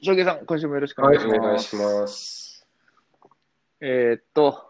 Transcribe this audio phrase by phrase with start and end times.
[0.00, 1.40] 翔平さん、今週もよろしくおはい、願いします。
[1.40, 2.66] お願いします。
[3.80, 4.62] えーっと、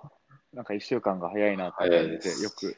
[0.55, 2.77] なんか一週間が早いなって早感じで、よく、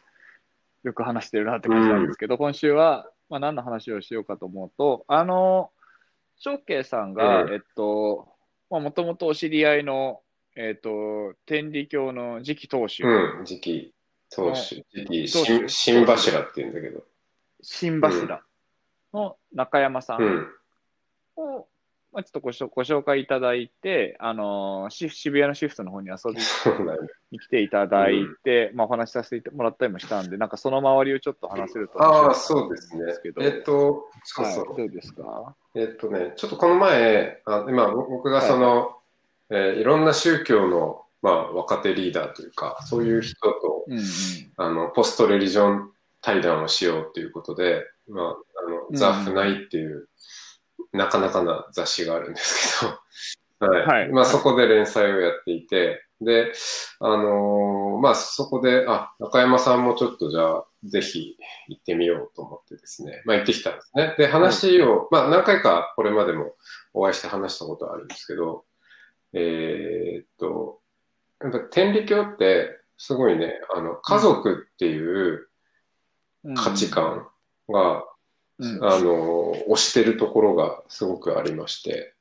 [0.82, 5.70] よく話してるなって感じなんですけど、今週は、まあ、何の話をしようかと思うと、あの、
[6.38, 8.28] 翔慶さんが、うんえっと、
[8.68, 10.20] まあ、もともとお知り合いの、
[10.56, 13.94] えーっと、天理教の次期当主、うん、時期、
[14.28, 17.04] 投手、時期、新新柱って言うんだけど。
[17.62, 18.42] 新柱
[19.12, 20.46] の中山さんうん、
[21.36, 21.68] を、
[22.12, 26.40] まあ、ちょっとごご紹介いただいて、あのシフ渋谷のシフトの方に遊び。
[27.30, 33.04] に来ていただいて、まあ、お話しさせてもらったりもしたんで、なんかその周りをちょっと話せるとああ、面そうですね
[33.40, 34.76] えっと、そうはい、そう。
[34.76, 35.54] どうですか？
[35.76, 38.96] えっとね、ちょっとこの前、あ今、僕がその、
[39.52, 44.04] いえーいろんな宗教の、まあ、若手リーダーというか、そういう人と、うんうん。
[44.56, 50.08] あの、ポストレリジョン対談をしようということで、まあ、あの、うんザ・フナイっていう、
[50.92, 52.98] なかなかな雑誌があるんですけど、
[53.60, 53.86] はい。
[53.86, 54.08] はい。
[54.08, 56.52] まあ、そこで連載をやっていて、で、
[56.98, 61.36] あのーまあ、そこで、あ、中山さんもちょっとじゃあ、ぜひ
[61.68, 64.14] 行ってみようと思ってですね、まあ、行ってきたんですね。
[64.18, 66.54] で、話を、まあ、何回かこれまでも
[66.94, 68.64] お会いして話したことはあるんですけど、
[69.32, 70.80] えーっと、
[71.42, 75.48] やっぱ天理教って、すごいね、あの、家族っていう
[76.54, 77.28] 価値観
[77.68, 78.09] が、うん
[78.82, 82.14] あの、推してるところがすごくありまして、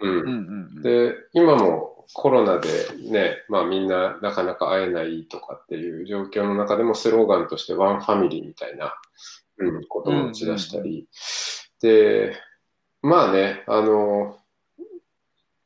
[0.00, 0.10] うん。
[0.10, 0.82] うんうんうん。
[0.82, 2.68] で、今もコロナで
[3.10, 8.94] ね、まあみんななかなか会えないとかっていう状況の中でもスローガンとしてワンファミリーみたいな、
[9.58, 11.08] うん、ことを打ち出したり、
[11.80, 12.36] で、
[13.02, 14.38] まあね、あの、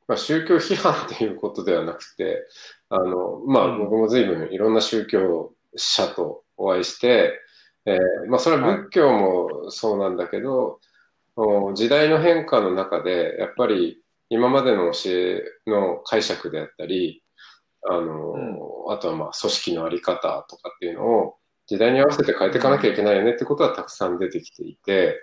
[0.07, 2.47] まあ宗教批判っていうことではなくて、
[2.89, 3.75] あの、まうん。
[3.75, 7.41] あ僕も随分いろんな宗教者とお会いして、
[7.93, 10.81] えーまあそれは仏教もそうなんだけど、
[11.37, 17.23] お時代の変化の中で、やっぱり今までの教えの解釈であったり、
[17.89, 18.35] あの、
[18.89, 25.21] あとはまあ組織のあり方とかっていうのを時代に合わせて変えていかなきゃいけないよねってことはたくさん出てきていて、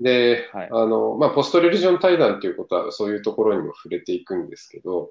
[0.00, 0.68] で、はい。
[0.70, 5.10] あの、まあ、ポストレリジョン対談っていうことはそういうところにも触れていくんですけど、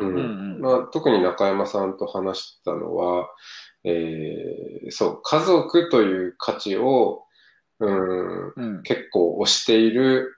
[0.00, 0.08] うん。
[0.08, 0.18] うんう
[0.58, 3.28] んまあ、特に中山さんと話したのは、
[3.84, 7.24] えーそう、家族という価値を、
[7.80, 10.36] うん、うん結構推している、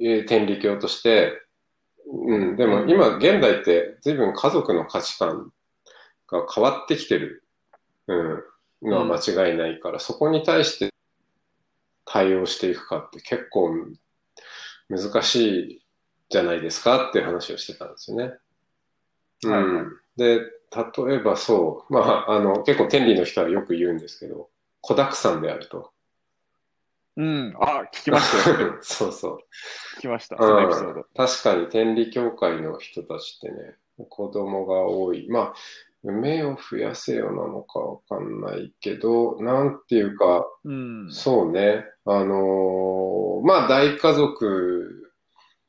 [0.00, 1.32] えー天理教として、
[2.06, 5.52] うん、でも今現代って随分家族の価値観
[6.28, 7.44] が変わってきてる、
[8.06, 10.90] うん、のは間違いないから、そこに対して
[12.04, 13.70] 対応していくかって結構
[14.88, 15.82] 難しい
[16.28, 18.32] じゃないですかっていう話をしてたんですよね。
[19.44, 19.52] うん。
[19.52, 19.84] はいはい
[20.16, 20.40] で、
[20.76, 24.50] 例えばそう、まあ、あの、結構天理の人はよく言うんですけど、
[24.80, 25.90] 子沢山であると。
[27.16, 27.54] うん。
[27.60, 28.78] あ、聞きましたよ。
[28.82, 29.38] そうそう。
[29.98, 30.36] 聞きました。
[30.36, 31.04] そのエピソーうんド。
[31.14, 33.76] 確かに天理教会の人たちってね、
[34.08, 35.28] 子供が多い。
[35.30, 35.54] まあ、
[36.02, 41.08] 目を増やせよなのかわかんないけど、なんていうか、うん。
[41.10, 45.12] そうね、あのーまあ大家族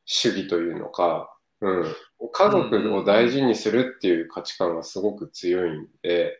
[0.05, 1.29] 主義というのか、
[1.61, 1.95] うん、
[2.31, 6.39] 家族を大事にするっていう価値観がすごく強いんで、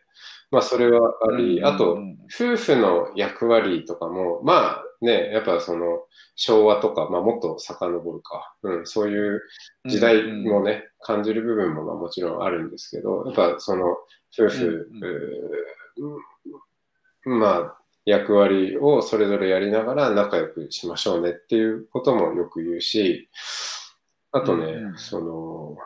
[0.50, 1.98] まあそれはあり、あと、
[2.32, 6.02] 夫婦の役割とかも、まあね、やっぱその
[6.34, 9.42] 昭和とか、まあもっと遡るか、うん、そういう
[9.86, 13.96] 時代もね、感じる部分もまあもちろんあるんですけど、やっぱその
[14.36, 14.90] 夫婦、
[17.24, 23.28] まあ役割をそれぞれやりながら仲良くしましょうねっていうこともよく言うし、
[24.32, 24.98] あとね、うんうん。
[24.98, 25.76] その、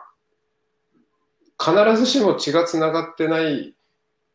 [1.59, 3.75] 必ずしも血がつながってない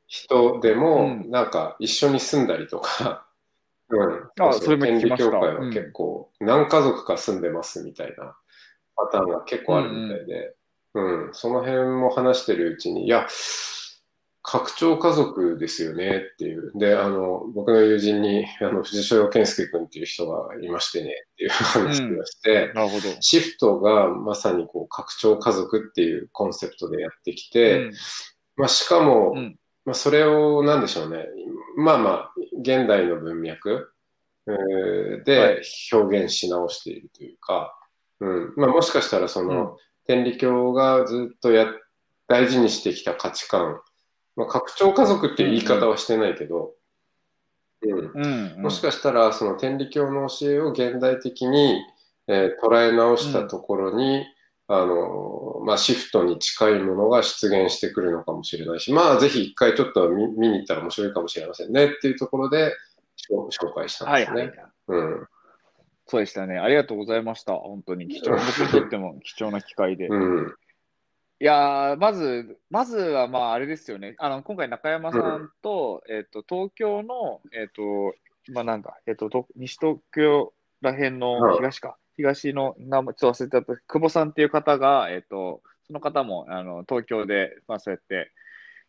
[0.06, 1.30] 人でも、うん。
[1.30, 3.26] なんか一緒に住んだりとか、
[3.90, 4.30] うん。
[4.40, 5.30] あそれも聞きました。
[5.30, 8.36] 天理教会は結構何家族か住んでますみたいな
[8.96, 10.54] パターンが結構あるみたいで、
[10.94, 13.26] うん、その辺も話してるうちに、いや、
[14.42, 16.72] 拡張家族ですよねっていう。
[16.76, 23.02] で、あの、僕の友人に、あの、藤代健介君っていう人がいましてねっていう話をして、なるほど。
[23.20, 27.90] シフトがまさにこう拡張家族っていうコンセプトでやってきて、
[28.56, 31.24] まあしかも、うんまあそれをなんでしょうね。
[31.78, 33.90] まあまあ、現代の文脈、
[35.24, 37.74] でい表現し直しているというか、
[38.20, 38.52] うん。
[38.56, 39.76] まあもしかしたらその、
[40.06, 41.72] 天理教がずっとや、
[42.26, 43.80] 大事にしてきた価値観、
[44.38, 46.74] まあ、拡張家族っていう言い方はしてないけど、
[47.82, 47.90] うん。
[47.90, 51.82] うんうんもしかしたら、その天理教の教えを現代的に、
[52.28, 54.24] えー捉え直したところに、
[54.68, 62.72] あの、まあ、シフトに近いものが出現してくるのかもしれないし、まあ、ぜひ一回ちょっと見見に行ったら面白いかもしれませんねっていうところで、
[63.28, 64.40] 紹介したんですね。
[64.40, 64.52] はいはい。
[64.88, 65.26] うん。
[66.06, 66.58] そうでしたね。
[66.58, 67.54] ありがとうございました。
[67.54, 70.06] 本当に貴重、僕にとっても貴重な機会で。
[70.08, 70.54] うん。
[71.40, 74.16] いやー、まず、まずはまあ、あれですよね。
[74.18, 78.14] あの、今回中山さんと、えっと、東京の、えっと、
[78.52, 88.32] まあなんだ、えっと、と西東京ら辺の東か、東の、名前ちょっと忘れてた、久保さんっていう方が、えっと、その方も、あの、東京で、まあそうやって、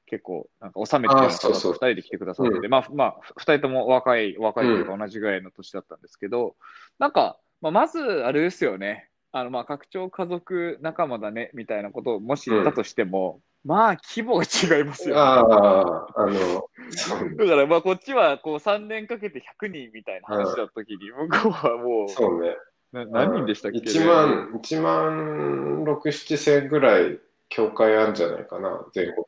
[0.07, 1.73] 結構、なんか、収めてるような方あそうそう。
[1.77, 6.55] と二人で来てくださってて、まあ、まあ、二人とも若い、若いというか同じぐらいの年だったんですけど、
[6.97, 9.08] なんか、まあ、まず、あれですよね。
[9.31, 15.21] あの、まあ、拡張家族仲間だね、みたいなことをもし言ったとしても、まあ、規模が違いますよ、ね。
[15.21, 16.69] ああ、あの、
[17.37, 22.55] だから、まあ、こっちは、こう、3年かけて100人みたいな話だった時に、向こうはもう、そうね。
[22.91, 29.25] な何人でしたっけ、1万、1万6、7千ぐらい教会あるんじゃないかな、全国。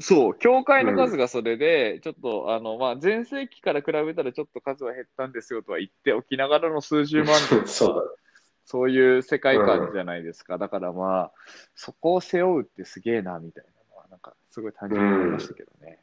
[0.00, 8.18] そう、教会の数がそれで、ちょっと、あの、まあ、前世紀から比べたらちょっと数は減ったんですよとは言っておきながらの数十万人 そう。
[8.66, 10.58] そういう世界観じゃないですか。
[10.58, 11.32] だからまあ、
[11.76, 16.00] そこを背負うってすげえな、みたいなのは、なんか、すごい単純に思いましたけどね。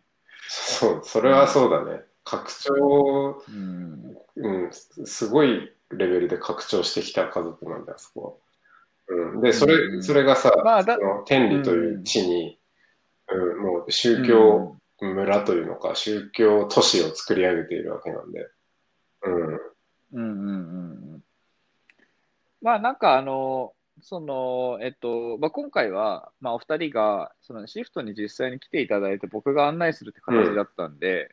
[0.48, 2.02] そう、それはそうだね。
[2.24, 4.16] 拡張、うん。
[4.38, 8.40] うん、すすごいレベルで拡張してきた家族なんだよ、そこ
[9.10, 9.16] は。
[9.16, 12.58] うん、で、それ、うんそれがさ、まあだその天理という地に、
[13.30, 18.48] うん、もう宗教村というのか、宗教都市を作り上げているわけなんで。
[19.24, 19.34] うん。
[19.46, 19.60] うん
[20.14, 21.13] うんうんうん。
[22.64, 31.30] まあなんかあの、その、えっと、まあ、今回は、まあ、お二人が、そのシフトに実際に来ていただいて、僕が案内するって形だったんで、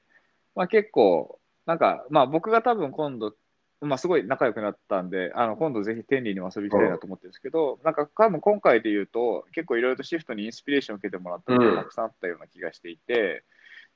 [0.54, 3.34] まあ結構、なんか、まあ僕が多分今度、
[3.80, 13.44] まあすごい仲良くなったんで、あの、今度ぜひ天理に遊びたいなと思ってるんですけど、なんか多分今回で言うと、結構いろいろとシフトにインスピレーションを受けてもらったことがたくさんあったような気がしていて、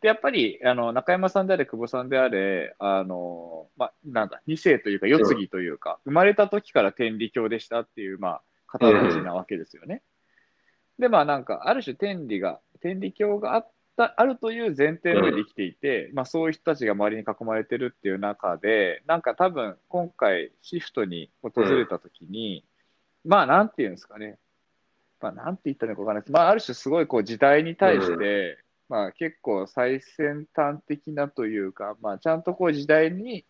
[0.04, 10.02] で、やっぱり、あの、中山さんであれ、久保さんであれ、あの、まあ、なんだ、二世というか、世継ぎというか、生まれた時から天理教でしたっていう、まあ、方たちなわけですよね。
[10.98, 22.66] で、まあ、なんか、ある種天理が、天理教があった、あるという前提の上で生きていて、まあ、そういう人たちが周りに囲まれてるっていう中で、なんか多分、今回、シフトに訪れた時に、
[23.24, 24.38] まあ、なんていうんですかね。
[25.22, 26.32] まあ、なんて言ったのかわからないです。
[26.32, 28.58] まあ、ある種すごいこう時代に対して、
[28.88, 33.44] まあ結構最先端的なというか、まあちゃんとこう時代に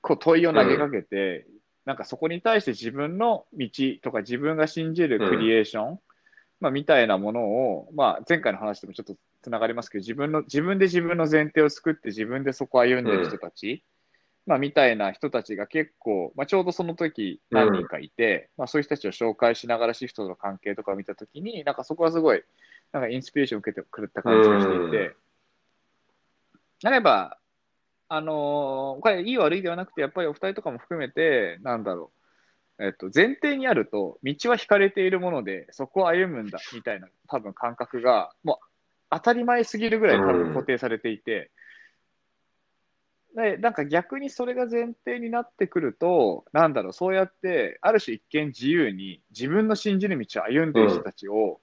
[0.00, 1.46] こう問いを投げかけて、
[1.84, 3.68] なんかそこに対して自分の道
[4.02, 6.00] とか自分が信じるクリエーション、
[6.60, 13.82] まあみたいなものを、まあ前回の話ともちょっとつながりますけど、自分の、自分で自分の前提を作って自分でそこを歩んでる人たち、
[14.46, 22.42] まあみたいな人たちが結構、まあちょうどその時何人かいて、まあそういう人たちを紹介しながらシフトの関係とかを見た時に、なんかそこはすごい、
[22.92, 25.16] なんかインスピレーションを受けてくれた感じがしていて、
[26.82, 27.38] なれば、
[28.08, 32.10] あのーこれいい悪いではなくて、やっぱりお二人とかも含めて、なんだろ
[32.78, 38.66] う、えっと、前提にあると、道は引かれているもので、そこを歩むんだ、みたいな、多分感覚が、もう
[39.10, 41.50] 当たり前すぎるぐらい多分固定されていて、
[43.36, 51.60] で、なんか逆にそれが前提になってくると、なんだろう、そうやって、ある種一見自由に自分の信じる道を歩んでいる人たちを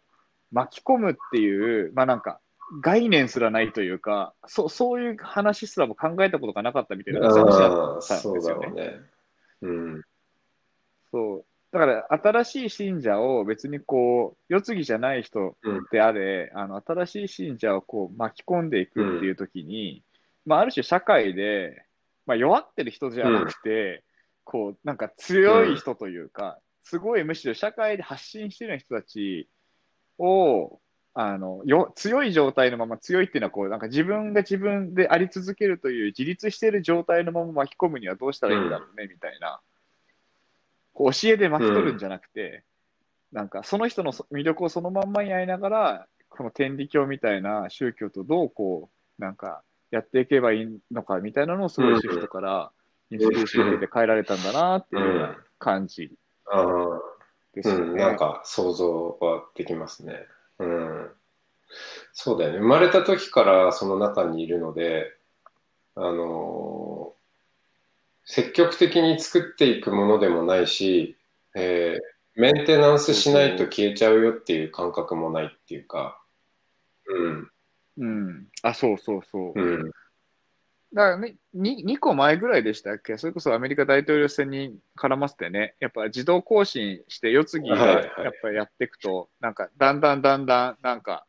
[0.51, 2.39] 巻き込むっていう、まあなんか、
[2.81, 8.67] 概念すらないというか、そうそういう話すらも考えたことがなかったみたいな話だああ、ったんそうですよね。
[8.67, 9.01] だろうね。
[9.61, 10.01] うん。
[11.11, 11.45] そう。
[11.71, 15.57] だから、新しい信者を別にこう、世継ぎじゃない人
[15.91, 20.03] であれ、あの、新しい信者をこう巻き込んでいくっていう時に、
[20.45, 21.85] まあ、ある種社会で、
[22.25, 24.03] まあ、弱ってる人じゃなくて、
[24.43, 29.49] こう、なんか強い人というか、すごいむしろ社会で発信してる人たち
[30.19, 30.79] を、
[31.13, 39.59] あの、よ、強い状態のまま、強いっていうのはこう、なんか自分が自分であり続けるという自立している状態のまま巻き込むにはどうしたらいいんだろうね、みたいな。
[40.93, 42.63] こう教えで巻き取るんじゃなくて、
[43.31, 52.71] なんかその人のそ魅力をそのまんまにやりながら、この天理教みたいな宗教とどうこう、なんかやっていけばいいのかみたいなのをすごいシフトから
[53.09, 56.11] インスピレーションを受けて変えられたんだなっていう感じ。
[56.45, 57.01] ああ、
[57.57, 57.81] ですよね。
[57.81, 60.25] うん、なんか想像はできますね。
[60.59, 61.09] うん。
[62.13, 62.59] そうだよね。
[62.59, 65.11] 生まれた時からその中にいるので、
[65.95, 67.17] あのー
[68.29, 71.15] 積極的に作っていくものでもないし、
[71.55, 76.21] えーメンテナンスしないと消えちゃうよっていう感覚もないっていうか、
[77.07, 77.51] うん。
[77.97, 78.47] うん。
[78.61, 79.59] あ、そうそうそう。
[79.59, 79.91] うん。
[80.93, 83.17] だからね、2, 2個前ぐらいでしたっけ？
[83.17, 88.05] それこそアメリカ大統領選に絡ませてね、やっぱ自動更新して、世継ぎがはいはい。
[88.23, 91.25] やっぱりやっていくと、なんかだんだんだんだん、なんか、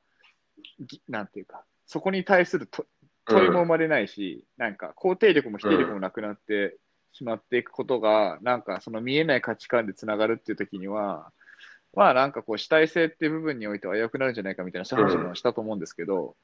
[0.78, 2.86] ぎなんていうか、そこに対すると
[3.26, 6.76] 問いも生まれないし、なんか肯定力も否定力もなくなって
[7.12, 11.32] しまっていくことが、なんかその見えない価値観でつながるっていう時には、
[11.94, 16.36] まあなんかこう主体性っていう部分においては危うくなるんじゃないかみたいな話もしたと思うんですけど、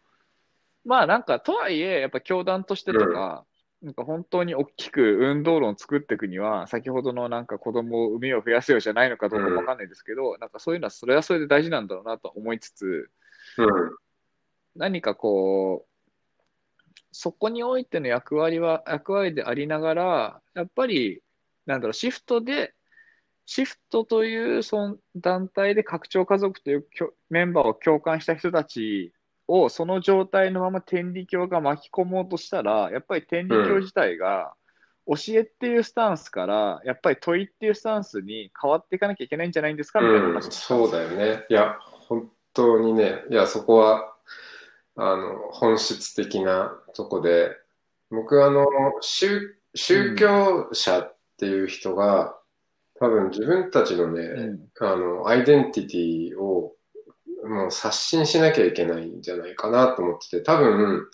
[0.84, 3.46] まあなんかとはいえ、やっぱ教団としてとか、
[3.82, 13.10] なんか本当に大きく運動論を作っていくには、先ほどのなんか子供を産みを増やせよじゃないのかどうかもわかんないですけど、なんかそういうのはそれはそれで大事なんだろうなと思いつつ、
[13.58, 13.66] うん。
[14.76, 15.94] 何かこう、
[17.12, 21.22] そこにおいての役割は、役割でありながら、やっぱり、
[21.66, 22.74] なんだろう、シフトで、
[23.46, 26.86] シフトというその団体で拡張家族という
[27.28, 29.12] メンバーを共感した人たち
[29.46, 34.54] をその状態のまま天理教が巻き込もうとしたら、やっぱり天理教自体が
[35.06, 41.44] 教えっていうスタンスから、やっぱり問いっていうスタンスに変わっていかなきゃいけないんじゃないんですかみたいなうん、話そうだよね。
[41.48, 44.14] いや、本当にね、いや、そこは、
[44.96, 47.50] あの、本質的なとこで、
[48.10, 48.66] 僕あの、
[49.00, 52.38] 宗、宗教者っていう人が、
[53.00, 54.68] 多分自分たちのね、うん。
[54.80, 56.73] あの、アイデンティティを、
[57.44, 61.08] もう刷新しなきゃいけないんじゃないかなと思ってて、多分、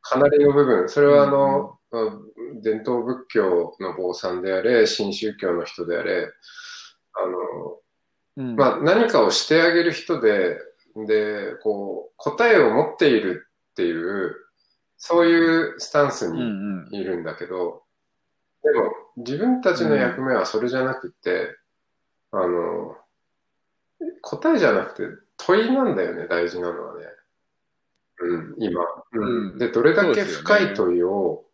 [0.00, 1.78] かなりの部分、それはあの、
[2.62, 6.30] 伝統仏教の坊さんであれ、新宗教の人であれ、
[7.14, 7.78] あの、
[8.36, 8.56] うん。
[8.56, 10.58] まあ、何かをしてあげる人で、
[11.06, 14.36] で、こう、答えを持っているっていう、
[14.96, 16.88] そういうスタンスうんにうん。
[16.94, 17.82] いるんだけど、
[18.62, 21.56] でも、自分たちの役目はそれじゃなくて、
[22.32, 22.96] あの、
[24.22, 27.06] 答えじゃなくて問いなんだよね、大事なのはね。
[28.20, 28.82] うん、今。
[29.12, 29.50] うん。
[29.52, 31.44] うんで、どれだけ深い問いを、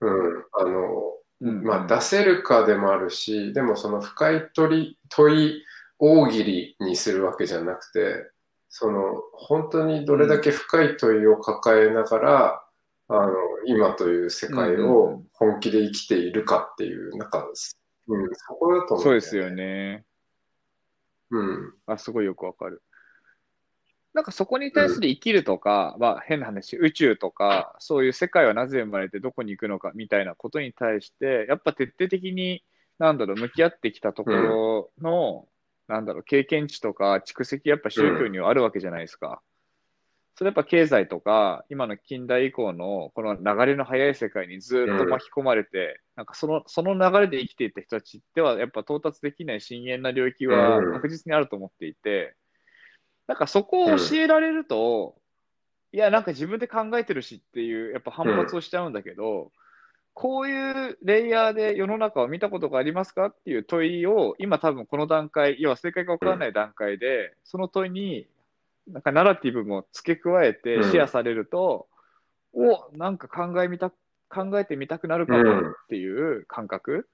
[0.00, 5.64] うん、あの、うんまあ、出せるかでもあるし、でもその深い問い、問い
[5.98, 8.30] 大喜利にするわけじゃなくて、
[8.68, 12.64] その、本当にどれだけ深い問いを抱えながら、
[13.08, 13.34] あの、
[13.66, 17.54] 今という世界を本気で生きているかっていう、なんか、うん、
[18.32, 19.50] そこだと思そうですよ。
[19.50, 20.04] ね。
[21.30, 21.74] うん。
[21.86, 22.82] あ、すごいよくわかる。
[24.14, 32.62] なんかそこに対する生きるとか、まあ変な話、宇宙とか、そういう世界はなぜ生まれてどこに行くのかみたいなことに対して、やっぱ徹底的に、
[32.98, 35.48] なんだろう、向き合ってきたところの、
[35.88, 39.42] なんだろう、経験値とか蓄積、やっぱ宗教にはあるわけじゃないですか。
[40.34, 50.92] それやっぱ経済とか、今の近代以降のこの流れの速い世界にずっと巻き込まれて、なんかその、その流れで生きていった人たちっては、やっぱ到達できない深淵な領域はうん。
[50.92, 52.34] 確実にあると思っていて、
[53.26, 55.14] なんかそこを教えられると、
[55.92, 59.52] いや、なんか自分で考えてるしっていう、やっぱ反発をしちゃうんだけど、
[60.14, 68.26] こういうレイヤーで世の中を見たことがありますかっていう問いを、今多分この段階、要は正解がわからない段階で、その問いに、
[68.88, 70.90] なんかナラティブも付け加えてうん。
[70.90, 71.88] シェアされると、
[72.52, 73.90] お、なんか考えみた、
[74.28, 77.08] 考えてみたくなるかもっていう感覚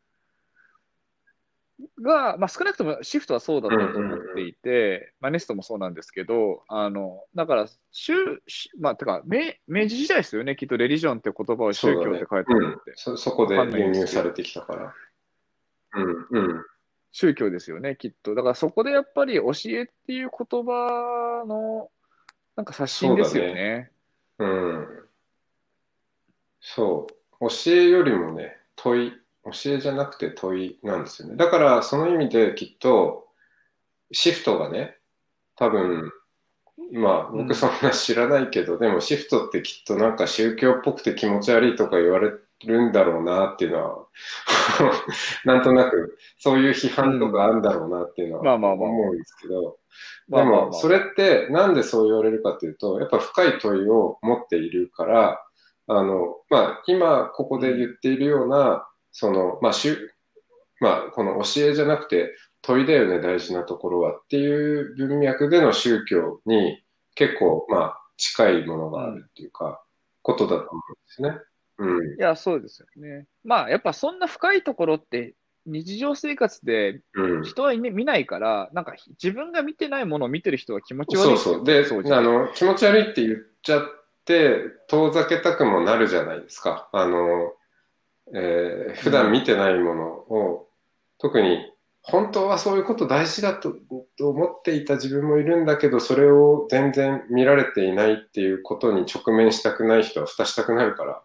[2.02, 8.14] が、まあ少なくともシフトはそうだったと思っていて、まあネストもそうなんですけど、あの、だから、宗、
[8.46, 12.92] しまあ、てか、明明治時代ですよね、きっとレリジョンって言葉を宗教って書いてあるって。
[12.96, 14.94] そ、そこでわかんない輸んですけど入されてきたから。
[15.94, 16.64] うん、うん。
[17.12, 18.34] 宗教ですよね、きっと。
[18.34, 21.90] だからそこでやっぱり教えっていう言葉の、
[22.56, 23.90] なんか刷新ですよそうだね。
[24.38, 25.08] うん。
[26.60, 27.06] そ
[27.40, 27.48] う。
[27.48, 29.12] 教えよりもね、問い、
[29.52, 31.36] 教えじゃなくて問いなんですよね。
[31.36, 33.26] だから、その意味できっと、
[34.12, 34.96] シフトがね、
[35.56, 36.12] 多分、
[36.92, 37.38] まあ、うん。
[37.38, 42.32] 僕そんな知らないけど、でもシフトってきっとなんか宗教っぽくて気持ち悪いとか言われ
[42.64, 44.06] るんだろうなっていうのは、
[45.44, 49.78] なんとなく、そういう批判とかあるんだろうなっていうのは思うんですけど、
[50.28, 55.42] でも、それってなんでそう言われるかというと、やっぱ深い問いを持っているから、
[55.86, 60.10] あの、まあ、今ここで言っているような、その、まあ、しゅ、
[60.80, 66.82] まあ、この教えじゃなくて問いだよね、大事なところはっていう文脈での宗教に
[67.14, 69.82] 結構、まあ、近いものがあるっていうか、
[70.22, 71.38] ことだと思うんですね。
[71.78, 72.18] うん。
[72.18, 73.26] いや、そうですよね。
[73.44, 75.34] まあ、やっぱそんな深いところって、
[75.66, 77.42] 日常生活でうん。
[77.44, 81.64] 人は見ないから、なんか自分が見てないものを見てる人は気持ち悪いそうそう。
[81.64, 83.82] で、そうあの、気持ち悪いって言っちゃっ
[84.24, 86.88] て、遠ざけたくもなるじゃないですか。
[86.92, 87.52] あの、
[88.34, 90.68] えー普段見てないものを、
[91.18, 93.74] 特に本当はそういうこと大事だと
[94.16, 101.22] と思っていた自分もいるんだけど、それを全然見られていないっていうことに直面したくない人は蓋したくなるから。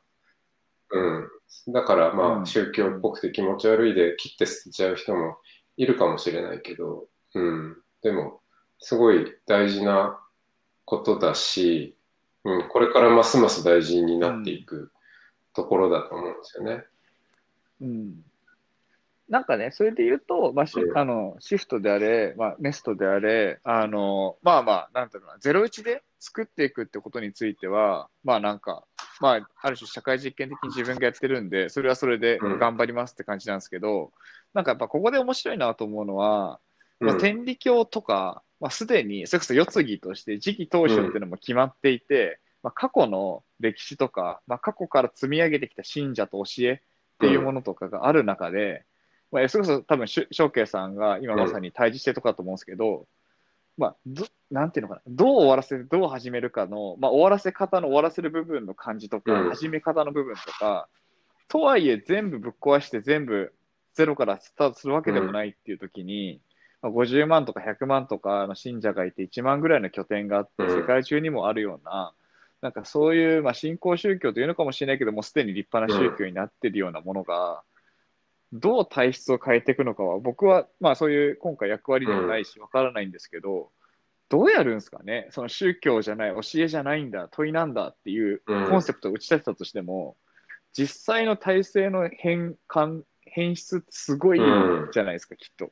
[0.91, 0.99] う
[1.69, 1.73] ん。
[1.73, 5.37] だからまあ、宗教っぽくて気持ち悪いで切って捨てちゃう人も
[5.77, 7.77] いるかもしれないけど、うん。
[8.01, 8.41] でも、
[8.79, 10.19] すごい大事な
[10.83, 11.95] ことだし、
[12.43, 14.91] うん、これからますます大事になっていく
[15.53, 16.83] ところだと思うんですよね。
[17.83, 18.23] うん。
[19.29, 28.83] なんかね、それで言うと、まあシあのシフトであれ、まあ、ネストであれ、あのまあまあ、なんていうのかな、ゼロイチで作っていくってことについては、まあなんか、
[29.21, 34.11] まあ、ある種社会実験的に自分がやってるんで、それはそれで頑張りますって感じなんですけど、うん、
[34.53, 36.59] なんかやっぱここで面白いなと思うのは、
[36.99, 46.81] まあ、天理教とか、まあ、すでに、それこそ世継ぎとして次期当初っていうのも決まっていて、まあ、過去の歴史とか、まあ、過去から積み上げてきた信者と教え
[47.23, 48.83] っていうものとかがある中で、
[49.31, 53.07] まあ、それこそ多分、翔慶さんが今まさに対峙してるとかだと思うんですけど、
[53.77, 60.87] まあ、どなんていうのかな、どう終わらせて、どう始めるかの、まあ、終わらせ方の終わらせる部分の感じとか、うん、始め方の部分とか、
[61.47, 63.53] とはいえ全部ぶっ壊して全部
[63.93, 66.41] ゼロからスタートするわけでもないっていう時に、
[66.83, 72.13] うん、まあ、50万とか100万とかの信者がいて1万ぐらいの拠点があって、世界中にもあるような、
[72.63, 77.61] なんかそういう、まあ、新興宗教というのかもしれないけども、すでに立派な宗教になっているようなものが、
[78.53, 83.69] どう体質を変えていくのかは、僕は、まあそういう今回役割でもないし、わからないんですけど、
[84.29, 85.27] どうやるんですかね？
[85.31, 90.15] その宗教じゃない、教えじゃないんだ、問いなんだっていうコンセプトを打ち立てたとしても、
[90.71, 95.71] 実際の体制の変換、変質ってすごいじゃないですか、きっと。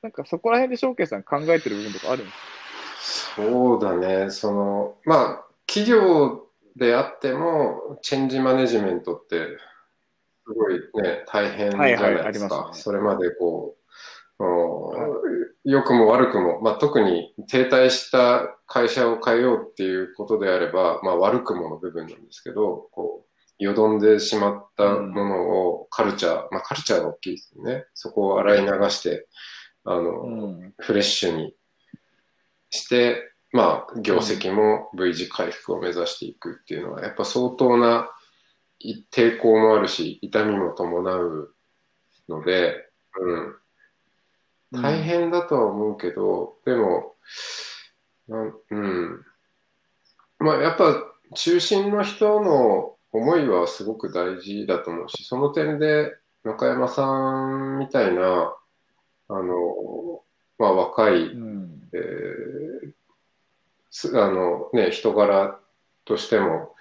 [0.00, 3.42] なんかそこら辺で翔慶さん考えてる部分とかあるんですか？
[3.42, 9.46] そうだね、その、まあ、企業であっても、チェンジマネジメントって
[10.44, 12.06] すごいね、大変じゃないですか。
[12.06, 13.80] はいはいすね、それまでこう、
[15.62, 23.26] 良くも悪くも、まあ、特に停滞した会社を変えようっていうことであれば、まあ、悪くもの部分なんですけど、こ
[23.60, 27.84] う、よどんでしまったものをカルチャー、まあ、カルチャーが大きいですよね。
[27.94, 29.28] そこを洗い流して、
[29.84, 31.54] あの、うん、フレッシュに
[32.70, 38.10] して、まあ、業績も V 字回復を目指していくっていうのは、やっぱ相当な
[39.12, 41.54] 抵抗もあるし、痛みも伴う
[42.28, 44.82] ので、うん。
[44.82, 47.16] 大変だとは思うけど、うん、でも、
[48.70, 49.24] うん。
[50.38, 57.04] まあ、やっぱ中心の人の思いはすごく大事だと思うし、その点で中山さ
[57.76, 58.54] んみたいな、
[59.28, 60.22] あの、
[60.58, 62.69] まあ、若い、うん、えー、
[64.14, 65.58] あのね、人柄
[66.04, 66.74] としても、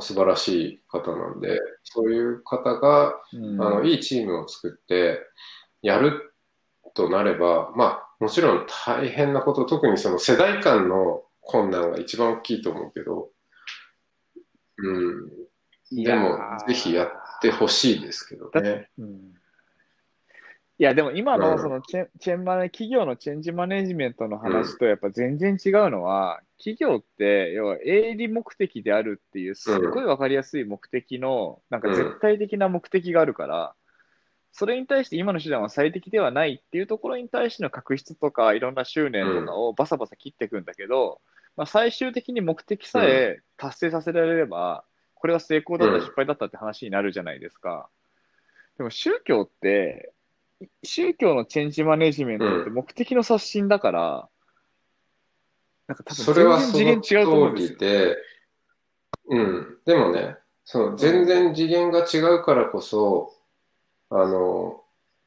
[0.00, 5.20] 素晴らしい方なんで、そういう方が、うん、あのいいチームを作って
[5.82, 6.34] やる
[6.94, 13.30] となれば、まあ、もちろん大変なこと、特にその世代間の困難が一番大きいと思うけど、
[14.78, 16.04] うん。
[16.04, 17.08] でも、ぜひやっ
[17.42, 18.88] てほしいですけどね。
[18.98, 19.34] うん
[20.80, 33.74] いや、でも今のそのチェ,、チェンマネ、企業のチェンジマネジメントの話とやっぱ全然違うのは、企業って、要は営利目的であるっていう、すっごいわかりやすい目的の、なんか絶対的な目的があるから、
[34.52, 41.20] それに対して今の手段は最適ではないっていうところに対しての確執とか、いろんな執念とかをバサバサ切っていくんだけど、
[41.56, 47.88] まあ、最終的に目的さえ達成させられれば、これは成功だった、失敗だったって話になるじゃないですか。
[48.76, 50.12] でも宗教って、
[50.82, 54.28] 宗教のチェンジマネジメントって目的の刷新だから、
[55.86, 57.78] なんか多分全然次元違うと思うんですよ。
[57.78, 58.16] で、
[59.30, 59.78] うん。
[59.84, 63.32] でもね、その全然次元が違うからこそ、
[64.10, 64.82] あの、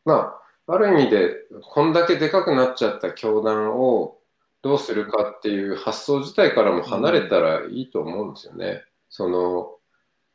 [0.06, 4.18] まあ、ある意味で、こんだけでかくなっちゃった教団を
[4.62, 8.66] どうするかっていう発想自体からも離れたらいいと思うんですよね。
[8.66, 9.78] うん、その、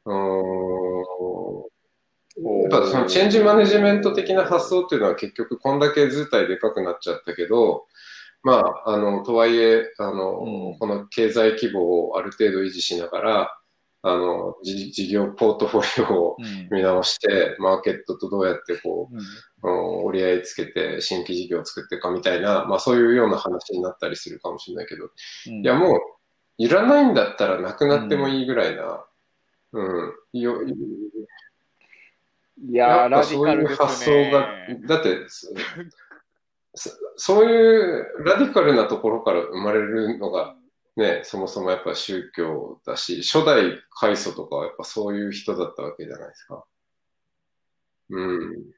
[0.06, 1.75] うん
[2.36, 7.86] やっぱそのチェンジマネジメント的な発想っていうのは結局こんだけ図体でかくなっちゃったけど、
[8.42, 13.58] まあ、あの、とはいえ、あの、うん、この経済規模をある程度維持しながら、
[14.02, 16.36] あの、事業ポートフォリオを
[16.70, 25.06] 見直して、うん、マーケットとどうやってこう、うん、折り合いつけて新規事業を作っていくかみたいな、まあそういうような話になったりするかもしれないけど、
[25.46, 26.00] いやもう、
[26.58, 29.04] いらないんだったらなくなってもいいぐらいな、
[29.72, 30.60] うん、よ
[32.58, 33.86] いやー、ラディカルですね。
[33.86, 34.48] 発想が、
[34.88, 35.28] だって
[36.74, 40.56] そ、そういうラディカルなところから生まれるのが、
[40.96, 46.64] ね、そもそもやっぱ宗教だし、初代開祖とかはやっぱそういう人だったわけじゃないですか。
[48.10, 48.72] うん。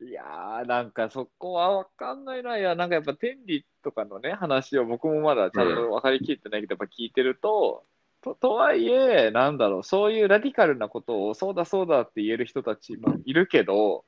[0.00, 2.58] いやー、なんかそこはわかんないな。
[2.58, 7.84] いや、なんかやっぱ天理とかのね、話を僕もまだちゃんと分かりきってないけど、やっぱ聞いてると、
[8.22, 14.04] と、とはいえ、なんだろう、そういうラディカルなことを、そうだそうだって言える人たちもいるけど、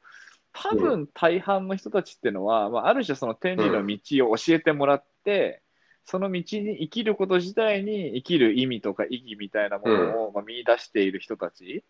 [0.53, 5.63] 多分大半の人たちっていうのは、まあ、ある種その天理の道を教えてもらって、
[6.05, 9.95] その道に生きること自体に生きる意味とか意義みたいなもの
[10.27, 11.85] を、まあ、見出している人たち。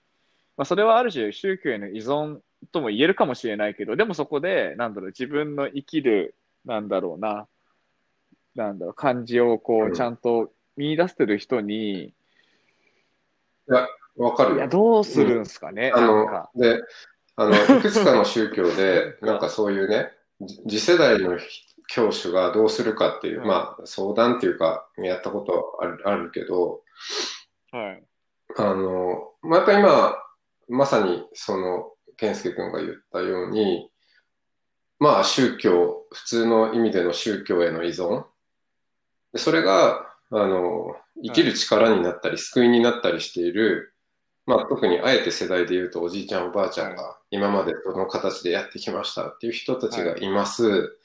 [0.56, 6.34] まあ、それはある種宗教への依存とも言えるかもしれないけど、でもそこで、なんだろう、自分の生きる、
[6.66, 7.48] なんだろうな、
[8.54, 9.94] なんだろう、感じをこう、うん。
[9.94, 12.14] ちゃんと見出してる人に、
[14.16, 14.68] わかるよいや、。
[14.68, 16.82] どうするんすかね、あのなんか。、で、
[17.36, 21.38] あの、いくつかの宗教で、 なんかそういうね、じ次世代の
[21.86, 26.82] 教師がどうするかっていう、うんまあ、相談っていうか、やったことあるあるけど、
[27.72, 28.02] はい。
[28.56, 30.16] あの、まあ、やっぱ今、
[30.68, 33.90] まさにその、健介君が言ったように、
[34.98, 38.24] まあ宗教、普通の意味での宗教への依存。
[39.32, 43.94] でそれが、あの、生きる力になったり、救いになったりしている、
[44.46, 50.98] まあ特にあえて世代で言うとおじいちゃんおばあちゃんが今までその形でやってきましたっていう人たちがいます。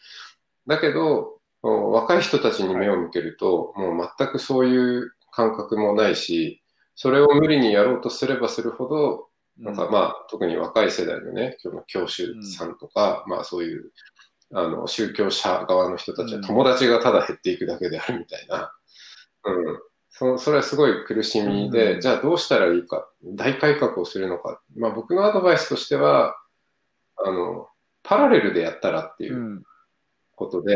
[0.68, 6.62] だけど、お若い人たちに目を向けると、もう全くそういう感覚もないし、
[6.96, 13.92] それを無理にやろうとすればするほど、なんかまあ、特に若い世代のね、今日の教師さんとか、まあそういう、
[14.54, 16.44] あの、宗教者側の人たちはうん。
[16.44, 18.72] 友達がただ減っていくだけであるみたいな。
[19.46, 19.80] うん。
[20.10, 24.62] そそれはすごい苦しみで、うんじゃあどうしたらいいか、大改革をするのか。
[24.76, 26.36] まあ僕のアドバイスとしては、
[27.18, 27.68] あの、
[28.04, 29.64] パラレルでやったらっていううん
[30.36, 30.76] ことで、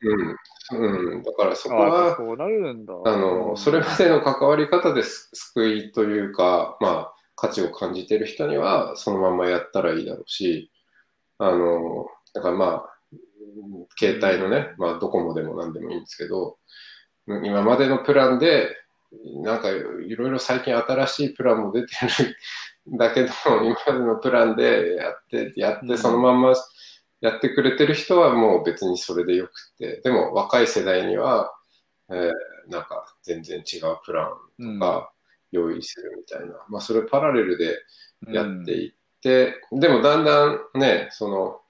[0.00, 1.14] うん。
[1.14, 1.22] うん。
[1.22, 2.94] だからそこあは、そうなるんだ。
[3.04, 10.70] あの、それまでの関わり方です救いというか、まあ、価値を感じている人には、そのままやったらいいだろうし、
[11.38, 12.98] あの、だからまあ、
[13.98, 16.58] 携帯のね、まあ、ドコモでも何でもいいんですけど、
[17.44, 18.76] 今までのプランで、
[19.42, 19.80] なんかい
[20.14, 21.94] ろいろ最近新しいプランも出て
[22.86, 23.28] るんだけど、
[23.64, 26.54] 今までのプランでやって、やってそのまんま
[27.20, 31.52] やってくれてる人はもう別にそれでよくて、でも若い世代には、
[32.10, 32.32] えー
[32.68, 35.10] なんか全然違うプランが
[35.50, 37.78] 用意するみたいな、まあそれパラレルで
[38.28, 41.60] やっていって、でもだんだんね、その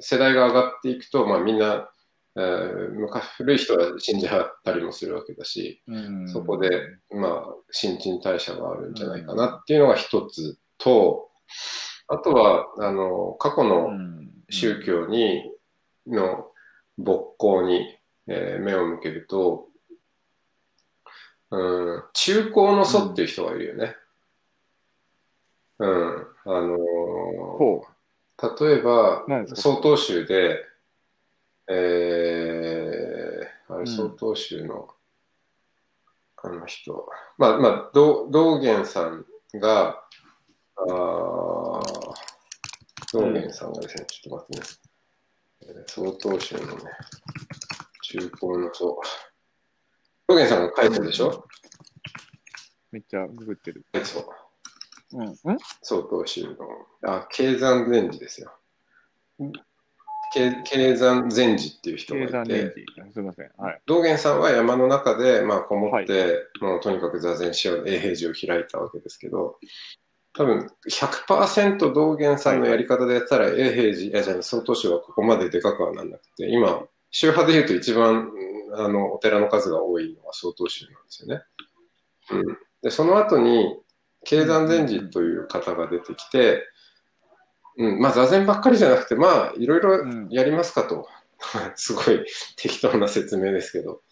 [0.00, 1.90] 世代が上がっていくと、まあみんな、
[2.36, 6.28] えー昔古い人は死んじゃったりもするわけだし、うん。
[6.28, 6.70] そこで、
[7.10, 11.30] まあ、新陳代謝があるんじゃないかなっていうのが一つと、
[12.08, 14.30] あとは、あの、過去うのん。
[14.50, 15.50] 宗教に、
[16.06, 16.50] の
[16.98, 19.68] 勃興に、えー目を向けると、
[21.50, 23.96] うん、中高の祖っていう人がいるよね。
[25.78, 27.82] うん、あの
[28.58, 30.58] 例えば曹洞宗で、
[31.68, 34.88] えー、あれ、うん曹洞宗の、
[36.42, 39.24] あの人、まあ、まあ、道道元さん
[39.54, 40.02] が、
[40.76, 40.90] あー
[43.12, 44.66] 道元さんがですね、ちょっと待ってね、
[45.62, 46.90] えー曹洞宗のね、
[48.02, 49.00] 中高の祖、
[50.28, 51.46] 道元さんが書いたでしょ、
[52.92, 53.84] めっちゃググってる。
[54.04, 54.24] そう。
[55.14, 55.28] うん。
[55.28, 55.36] ん
[55.82, 56.56] 曹洞宗の、
[57.06, 58.52] あ、経山禅師ですよ。
[60.34, 63.12] 経経山禅師っていう人がいて、次。
[63.12, 63.50] すみません。
[63.56, 63.80] はい。
[63.86, 69.58] 道元さんは山の中で、まあ、こもって、もうとにかく座禅しよう、永平寺を開いたわけですけど、
[70.36, 81.42] 多分100%道元さんのやり方でやったら、永平寺、いやじゃあ、曹洞宗はここまででかくはなんなくて、今、宗派で言うと一番、うんあの、お寺の数が多いのは曹洞宗なんですよね。
[82.32, 82.58] うん。
[82.82, 83.78] で、その後に、
[84.24, 86.64] 経山禅師という方が出てきて、
[87.76, 91.08] うん、まあ座禅ばっかりじゃなくて、まあいろいろうんやりますかと。
[91.76, 92.24] すごい
[92.56, 94.02] 適当な説明ですけど。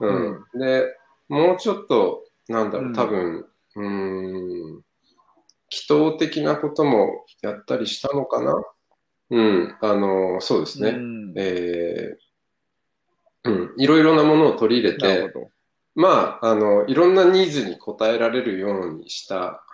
[0.00, 0.44] うん。
[0.54, 0.96] で、
[1.28, 4.84] もうちょっと、なんだろう、うん多分、うーん、
[5.68, 8.62] 祈祷的なこともやったりしたのかな？
[9.30, 10.90] うん、あの、そうですね。
[10.90, 15.32] うんえーうん、いろいろなものを取り入れて。
[15.94, 19.64] まあ、あの、いろんなニーズに応えられるようにした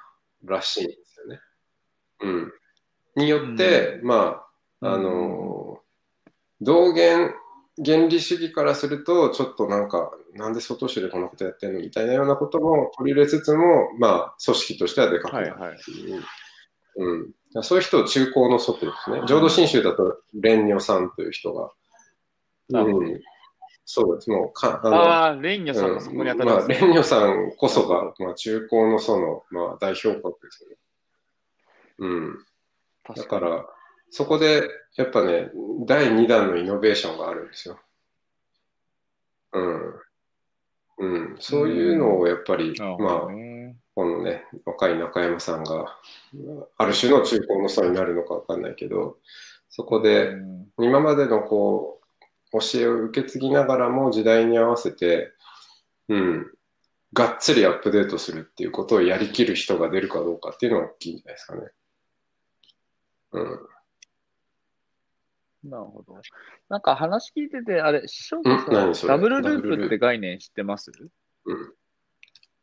[0.45, 1.41] らしいんですよね。
[2.21, 2.53] うん。
[3.17, 4.43] によって、ま
[4.81, 5.81] あ、あの、
[6.61, 7.35] 道元
[7.85, 16.23] 原理主義からすると、ちょっとなんか、なんで外州でこんなことやってんのみたいなようなことも取り入れつつも、まあ、組織としてはでかくなるっていう。
[16.97, 17.15] う
[17.59, 17.63] ん。
[17.63, 19.23] そういう人を中高の祖とですね。
[19.27, 21.71] 浄土真宗だと、蓮如さんという人が。
[22.69, 23.21] なるほどうん。
[23.85, 24.31] そうです。
[24.31, 30.77] もうか、あの、ああ、レンニョさんがそこに当たるまあ、んです蓮如さんこそが、まあ、中高の祖の、まあ、代表格ですよね。
[31.99, 32.45] うん。
[33.09, 33.67] だ確から、
[34.11, 35.51] そこで、やっぱね、
[35.87, 37.81] 第2弾のイノベーションがあるんですよ。
[39.53, 39.95] うん。
[40.99, 41.37] うん。
[41.41, 43.29] そういうのをやっぱり、まあ。
[43.95, 45.99] このね、若い中山さんが、
[46.79, 49.19] ある種の中高の差になるのかわかんないけど、
[49.69, 52.01] そこで、うん今までのこ
[52.53, 55.33] う、教えを受け継ぎながらも時代に合わせて、
[56.09, 56.47] うん、
[57.13, 61.63] がっつりアップデートするっていうことをやりきる人が出るかどうかっていうのが大きいんじゃないですかね。
[63.33, 63.69] うん。
[65.71, 66.21] なるほど。
[66.69, 70.91] なんか話聞いてて、あれ、師匠ってさ、ダブルループプって概念知ってます？
[71.45, 71.73] うん。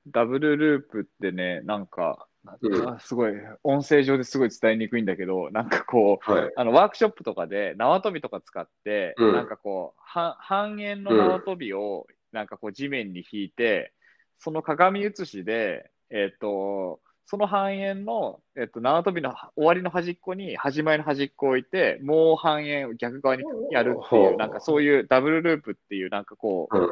[0.07, 2.27] ダブルループってね、なんか、
[2.61, 6.51] うんあすごい、音声上ですごい伝えにくいんだけど、なんかこう、はい。
[6.55, 13.93] あのワークショップとかで縄跳びとか使って、うんなんかこう、は半円の縄跳びをなんかこう地面に引いて、
[14.39, 26.89] その鏡写しで、えっ、と、その半円の、えっと、縄跳びの終わりの端っこに始まりの端っこを置いて、もう半円を逆側にやるっていう、なんかそういうダブルループっていう、なんかこう、うん。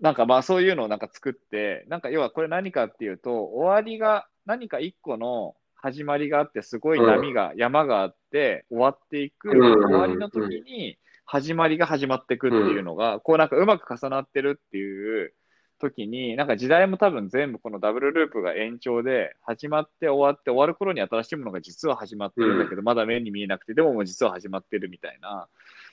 [0.00, 9.60] なんかまあそういうのをなんか作って、なんか要はこれ何かっていうと、終わりが、何か一個の始まりがあって、すごい波が、山があって、終わっていく、うん。
[9.60, 15.34] 終わりの時に始まりが始まっていくっていうのが、こうなんかうまく重なってるっていう
[15.78, 25.48] 時に、なんか時代も多分全部このダブルループが延長で、始まって終わって、終わる頃に新しいものが実は始まってるんだけど、まだ目に見えなくて、でももう実は始まってるみたいな、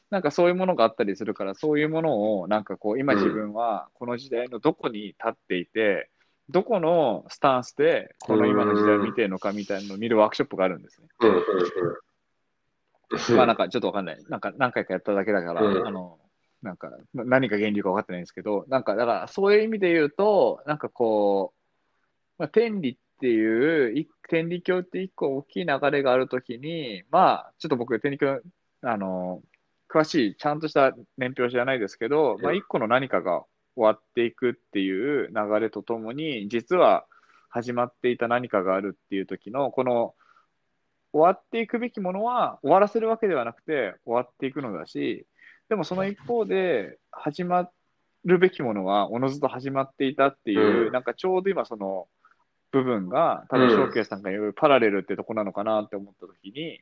[0.10, 6.10] なんかそういうものがあったりするから、そういうものを、なんかこう、今自分はこの時代のどこに立っていて、
[6.50, 11.08] どこのスタンスでこの今の時代を見てるのかみたいなのを見るワークショップがあるんですね。
[13.36, 14.24] まあなんかちょっとわかんない。
[14.30, 15.88] なんか何回かやっただけだから、うん。
[15.88, 16.18] あの、
[16.62, 28.42] なんかな何が原理か分かってないんですけど、なんかだからそういう意味で言うと、なんかこう、まあ、天理っていう、い天理教って一個大きい流れがあるときに、まあちょっと僕天理教、
[28.82, 29.42] あの、
[29.90, 33.44] 詳しい、ちゃんとした年表じゃないですけど、まあ一個の何かが
[33.76, 37.06] 終わっていくっていう流れとともに、実は
[37.50, 40.16] 始まっていた何かがあるっていう時の、この
[41.14, 45.26] 終わっていくべきものは終わらせるわけではなくて終わっていくのだし、
[45.72, 47.70] でもその一方で始ま
[48.26, 50.92] るべきものはおのずと始まっていたっていう、うん。
[50.92, 52.10] なんかちょうど今その
[52.74, 56.82] 部分が、多分うん翔慶さんが言うパラレルってとこなのかなって思った時に、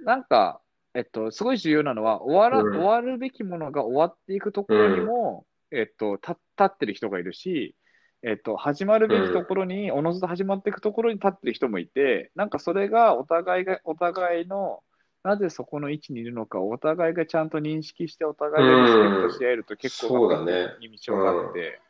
[0.00, 0.60] なんか、
[0.94, 2.74] えっと、すごい重要なのは、終わら、うん。
[2.74, 7.76] 終わるべきものが終わっていくところにも、えっと、立立ってる人がいるし、
[8.24, 14.82] えっと、始まるべきところに、おのずと始まっていくところに立ってる人もいて、なんかそれがお互いが、お互いの、
[15.24, 21.80] なぜそこの位置にいるのかをお互いがちゃんと認識して、お互いがリスペクトし合えると結構そうだね意味があって、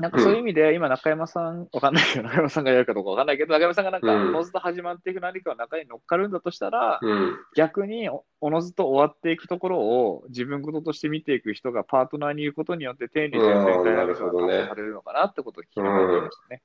[0.00, 4.28] なんかそういう意味で、今、中山さん、わかんないけど、中山さんがやるかどうかわかんないけど、中山さんがなんか、うん。
[4.30, 7.36] おのずと始まっていく何かの中に乗っかるんだとしたら、うん。
[7.54, 16.62] 逆におおのずと終わっていくところを自分事として見ていく人がパートナーにいることによって、天理全体がされるのかなってことを聞いましたね。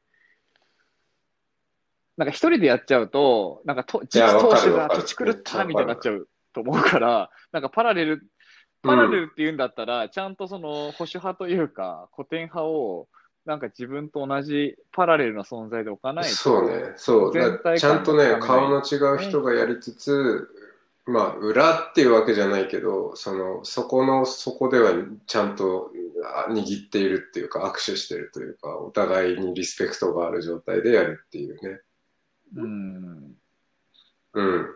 [2.18, 8.24] なんか一人でやっちゃうと、なんかと投手が土地狂ったみたいになっちゃうと思うから、なんかパラレル、
[8.82, 13.08] パラレルって言うんだったら、ちゃんとその保守派というか、古典派を、
[13.46, 17.34] なんか自分と同じパラレルな存在で置かないと、そうね、そう。
[17.78, 20.50] ちゃんとね顔の違う人がやりつつ、
[21.06, 24.92] まあ、裏っていうわけじゃないけど、その、そこの、そこでは
[25.28, 25.92] ちゃんと
[26.24, 31.82] あ握っているっていうか、握手してるというか、お互いにリスペクトがある状態でやるっていうね。
[32.54, 33.36] うん、
[34.34, 34.76] うん。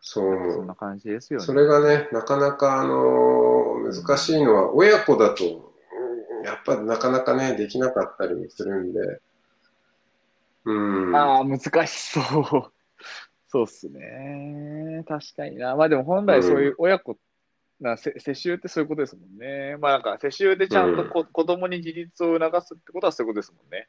[0.00, 0.52] そう。
[0.52, 1.46] そんな感じですよね。
[1.46, 3.66] それがね、なかなか、あのー
[4.06, 5.48] 難しいのは、親子だと、う
[6.42, 9.20] んやっぱなかなかね、できなかったりもするんで、
[10.64, 11.16] うん。
[11.16, 12.72] ああ、難しそう。
[13.48, 15.04] そうっすね。
[15.06, 15.76] 確かにな。
[15.76, 17.18] まあでも本来そういう親子、
[17.80, 19.76] なせ世襲ってそういうことですもんね。
[19.78, 23.88] まあなんか世襲でちゃんとこ、子供に自立を促すってことはそういうことですもんね。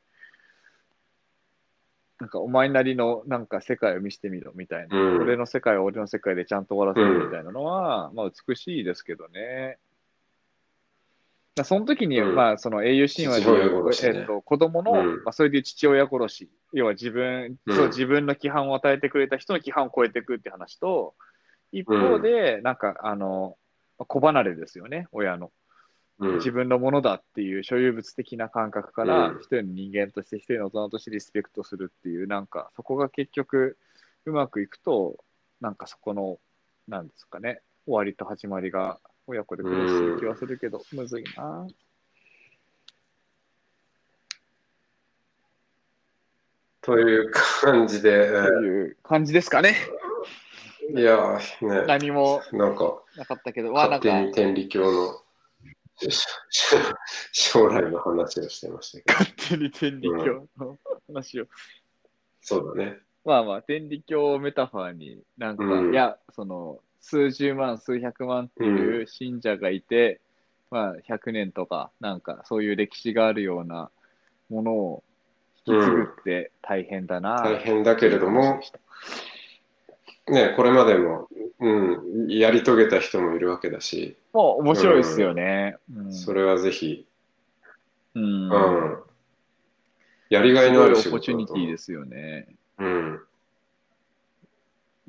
[2.19, 4.97] なんかお前なりのなんか世界を見せてみろみたいな。
[4.97, 9.77] うん俺の世界は俺の世界でちゃんと終わらせるみたいなのは、まあ美しいですけどね。
[11.55, 16.49] だその時に、うんまあその英雄神話でう、ねえっと、子供の、うんまあそれで父親殺し。
[16.73, 21.15] 要は自分、うんそう自分の規範を与えてくれた人の規範を超えていくって話と、
[21.71, 23.57] 一方で、なんか、あの、
[23.97, 25.51] 子離れですよね、親の。
[26.19, 26.35] うん。
[26.37, 29.39] 自分のものだっていう所有物的な感覚から、うん。
[29.39, 33.77] 一人の人間として、一人の大人としてリスペクトするっていう、なんか、そこが結局、
[34.25, 35.23] うまくいくと、
[35.61, 36.39] なんかそこの、
[36.87, 41.67] なんですかね、終わりと始まりが親子で苦しい気はするけど、むずいな。
[46.81, 49.75] という感じで、えという感じですかね。
[50.93, 55.26] ーいやー、ね、何もなんか、なかったけど、勝手に天理教のし
[57.31, 59.19] 将来の話をしてましたけど。
[59.19, 61.45] 勝手に天理教の話を。
[62.41, 62.97] そうだね。
[63.25, 70.21] まあまあ、天理教をメタファーに、なんか、うんいや、その、数十万、数百万っていう信者がいて、
[70.71, 73.89] まあ、100年とか、なんか、そういう歴史があるような
[74.49, 75.03] ものを
[75.65, 78.61] 引き継ぐって大変だな、大変だけれども、
[80.29, 81.27] ね、これまでも、
[81.59, 85.77] うん、やり遂げた人もいるわけだし、もう面白いですよね。
[85.91, 86.13] うん。
[86.13, 87.07] それはぜひ、
[88.13, 88.23] うん。
[88.23, 88.97] うん、
[90.29, 92.47] やりがいのある仕すごいオポチュニティですよね。
[92.77, 93.19] うん、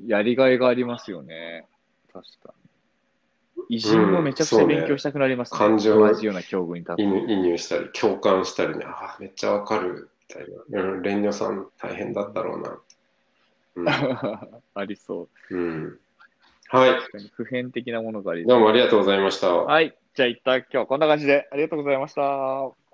[0.07, 1.67] やりがいがありますよね。
[2.11, 2.55] 確か
[3.69, 3.75] に。
[3.77, 5.59] 偉人もめちゃくちゃ勉強したくなりますね。
[5.59, 7.03] うんね感情同じような境遇に立って。
[7.03, 10.81] 移入したり、共感したりね、ああ、めっちゃわかる、みたいな。
[10.81, 12.79] うん、さん大変だったろうな。
[14.73, 15.55] ありそう。
[15.55, 15.99] うん。
[16.73, 16.91] うん、はい。
[17.35, 18.45] 普遍的なものがあり。
[18.45, 19.53] どうもありがとうございました。
[19.53, 19.97] はい。
[20.15, 22.88] じゃあ一旦今日はこんな感じでありがとうございました。